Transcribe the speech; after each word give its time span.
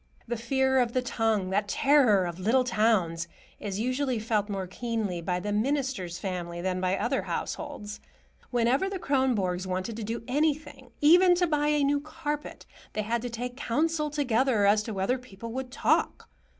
The 0.27 0.35
fear 0.35 0.79
of 0.79 0.93
the 0.93 1.03
tongue, 1.03 1.51
that 1.51 1.67
terror 1.67 2.25
of 2.25 2.39
little 2.39 2.63
towns, 2.63 3.27
is 3.59 3.79
usually 3.79 4.17
felt 4.17 4.49
more 4.49 4.65
keenly 4.65 5.21
by 5.21 5.39
the 5.39 5.51
minister's 5.51 6.17
family 6.17 6.59
than 6.59 6.81
by 6.81 6.97
other 6.97 7.21
households. 7.21 7.99
Whenever 8.49 8.89
the 8.89 8.97
Kronborgs 8.97 9.67
wanted 9.67 9.95
to 9.97 10.03
do 10.03 10.23
anything, 10.27 10.89
even 11.01 11.35
to 11.35 11.45
buy 11.45 11.67
a 11.67 11.83
new 11.83 11.99
carpet, 11.99 12.65
they 12.93 13.03
had 13.03 13.21
to 13.21 13.29
take 13.29 13.55
counsel 13.55 14.09
together 14.09 14.65
as 14.65 14.81
to 14.81 14.91
whether 14.91 15.19
people 15.19 15.53
would 15.53 15.69
talk. 15.71 16.27